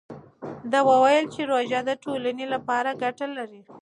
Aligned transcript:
ده 0.71 0.79
وویل 0.89 1.25
چې 1.33 1.41
روژه 1.51 1.79
د 1.85 1.91
ټولنې 2.03 2.45
لپاره 2.53 2.89
ګټه 3.03 3.27
لري. 3.37 3.61